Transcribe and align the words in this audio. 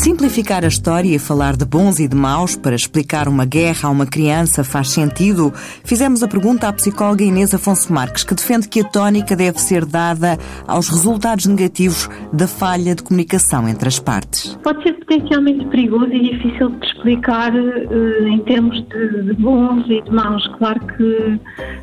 Simplificar 0.00 0.64
a 0.64 0.68
história 0.68 1.14
e 1.14 1.18
falar 1.18 1.54
de 1.56 1.66
bons 1.66 2.00
e 2.00 2.08
de 2.08 2.16
maus 2.16 2.56
para 2.56 2.74
explicar 2.74 3.28
uma 3.28 3.44
guerra 3.44 3.86
a 3.86 3.90
uma 3.90 4.06
criança 4.06 4.64
faz 4.64 4.88
sentido? 4.88 5.52
Fizemos 5.84 6.22
a 6.22 6.26
pergunta 6.26 6.66
à 6.66 6.72
psicóloga 6.72 7.22
Inês 7.22 7.52
Afonso 7.52 7.92
Marques, 7.92 8.24
que 8.24 8.34
defende 8.34 8.66
que 8.66 8.80
a 8.80 8.84
tónica 8.84 9.36
deve 9.36 9.60
ser 9.60 9.84
dada 9.84 10.38
aos 10.66 10.88
resultados 10.88 11.44
negativos 11.44 12.08
da 12.32 12.46
falha 12.46 12.94
de 12.94 13.02
comunicação 13.02 13.68
entre 13.68 13.88
as 13.88 13.98
partes. 13.98 14.58
Pode 14.62 14.82
ser 14.84 14.94
potencialmente 14.94 15.66
perigoso 15.66 16.10
e 16.10 16.30
difícil 16.30 16.70
de 16.70 16.86
explicar 16.86 17.52
uh, 17.54 18.26
em 18.26 18.38
termos 18.44 18.82
de, 18.88 19.22
de 19.24 19.34
bons 19.34 19.84
e 19.86 20.00
de 20.00 20.10
maus. 20.10 20.48
Claro 20.56 20.80
que, 20.96 21.38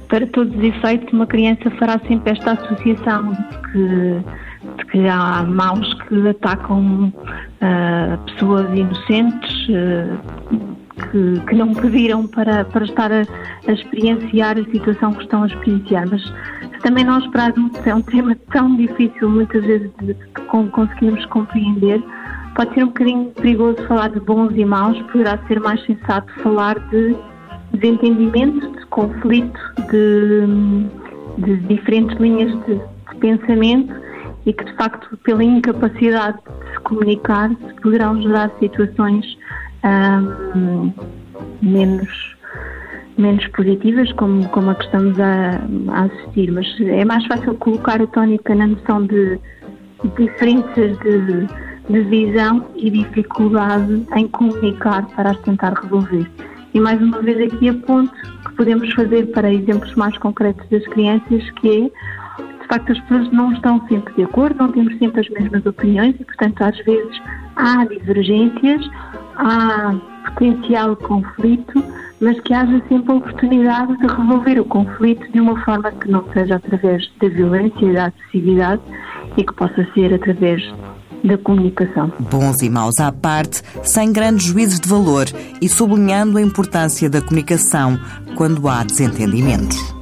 para 0.10 0.26
todos 0.26 0.58
os 0.58 0.64
efeitos, 0.64 1.14
uma 1.14 1.28
criança 1.28 1.70
fará 1.78 2.02
sempre 2.08 2.32
esta 2.32 2.54
associação 2.54 3.32
de 3.32 3.72
que 3.72 4.47
de 4.78 4.86
que 4.86 5.08
há 5.08 5.44
maus 5.44 5.94
que 6.04 6.28
atacam 6.28 7.12
uh, 7.12 8.18
pessoas 8.26 8.66
inocentes 8.78 9.68
uh, 9.70 10.78
que, 11.12 11.40
que, 11.48 11.56
não 11.56 11.74
pediram 11.74 12.28
para, 12.28 12.66
para 12.66 12.86
estar 12.86 13.12
a, 13.12 13.22
a, 13.68 13.72
experienciar 13.72 14.58
a 14.58 14.64
situação 14.66 15.14
que 15.14 15.24
estão 15.24 15.44
a 15.44 15.48
experienciar. 15.48 16.08
Mas 16.10 16.24
também 16.82 17.04
nós, 17.04 17.26
para 17.28 17.48
adultos, 17.48 17.86
é 17.86 17.94
um 17.94 18.02
tema 18.02 18.36
tão 18.52 18.76
difícil 18.76 19.30
muitas 19.30 19.64
vezes 19.64 19.92
de, 20.02 20.14
de 20.14 20.70
conseguirmos 20.72 21.26
compreender. 21.28 22.02
Pode 22.56 22.74
ser 22.74 22.84
um 22.84 22.88
bocadinho 22.88 23.26
perigoso 23.32 23.78
falar 23.88 24.10
de 24.10 24.20
bons 24.20 24.52
e 24.56 24.66
maus, 24.66 25.00
poderá 25.12 25.38
ser 25.48 25.60
mais 25.60 25.84
sensato 25.86 26.32
falar 26.42 26.80
de 26.90 27.16
desentendimento, 27.74 28.72
de 28.72 28.86
conflito, 28.88 29.60
de, 29.92 30.48
de 31.38 31.58
diferentes 31.68 32.18
linhas 32.18 32.52
de, 32.66 32.76
de 32.76 33.16
pensamento 33.20 34.07
e 34.48 34.54
que, 34.54 34.64
de 34.64 34.74
facto, 34.76 35.18
pela 35.18 35.44
incapacidade 35.44 36.38
de 36.38 36.74
se 36.74 36.80
comunicar, 36.80 37.54
poderão 37.84 38.20
gerar 38.22 38.50
situações 38.60 39.38
um, 40.56 40.94
menos, 41.62 42.38
menos 43.18 43.46
positivas, 43.50 44.12
como, 44.14 44.48
como 44.50 44.72
a 44.72 44.76
que 44.76 44.86
estamos 44.86 45.20
a, 45.20 45.62
a, 45.90 46.04
assistir. 46.06 46.50
Mas 46.52 46.66
é 46.80 47.04
mais 47.04 47.26
fácil 47.28 47.56
colocar 47.56 48.02
a 48.02 48.08
tónica 48.08 48.56
na 48.56 48.68
noção 48.68 49.06
de 49.06 49.38
diferenças 50.18 50.98
de, 51.00 51.48
de 51.90 52.02
visão 52.04 52.66
e 52.78 52.90
dificuldade 52.90 54.08
em 54.16 54.30
comunicar 54.30 55.06
para 55.08 55.32
as 55.32 55.40
tentar 55.42 55.74
resolver. 55.74 56.26
E 56.74 56.80
mais 56.80 57.02
uma 57.02 57.22
vez 57.22 57.52
aqui 57.52 57.68
aponto 57.68 58.14
que 58.46 58.54
podemos 58.56 58.94
fazer 58.94 59.26
para 59.32 59.52
exemplos 59.52 59.94
mais 59.96 60.18
concretos 60.20 60.66
das 60.70 60.86
crianças, 60.88 61.50
que 61.60 61.86
é 61.86 61.92
de 62.68 62.76
facto 62.76 62.92
as 62.92 63.00
pessoas 63.00 63.32
não 63.32 63.54
estão 63.54 63.82
sempre 63.88 64.14
de 64.16 64.24
acordo, 64.24 64.58
não 64.60 64.72
temos 64.72 64.98
sempre 64.98 65.22
as 65.22 65.30
mesmas 65.30 65.66
opiniões 65.66 66.16
e, 66.20 66.26
portanto, 66.26 66.62
às 66.62 66.78
vezes 66.84 67.22
há 67.56 67.86
divergências, 67.86 68.86
há 69.38 69.96
potencial 70.26 70.96
conflito, 70.98 71.82
mas 72.20 72.38
que 72.42 72.54
haja 72.54 72.82
sempre 72.90 73.14
a 73.14 73.16
oportunidade 73.16 73.98
de 73.98 74.08
resolver 74.08 74.60
o 74.60 74.66
conflito 74.66 75.32
de 75.32 75.40
uma 75.40 75.58
forma 75.64 75.92
que 75.94 76.12
não 76.12 76.26
seja 76.34 76.56
através 76.56 77.10
da 77.22 77.30
violência 77.30 77.86
e 77.86 77.94
da 77.94 78.06
agressividade 78.08 78.82
e 79.38 79.44
que 79.46 79.54
possa 79.54 79.88
ser 79.94 80.14
através 80.14 80.62
da 81.24 81.38
comunicação. 81.38 82.12
Bons 82.30 82.62
e 82.62 82.70
maus 82.70 83.00
à 83.00 83.14
parte, 83.14 83.62
sem 83.82 84.12
grandes 84.12 84.48
juízes 84.48 84.80
de 84.80 84.90
valor 84.90 85.26
e 85.62 85.70
sublinhando 85.70 86.38
a 86.38 86.42
importância 86.42 87.10
da 87.10 87.22
comunicação 87.22 87.98
quando 88.36 88.68
há 88.68 88.84
desentendimentos. 88.84 89.97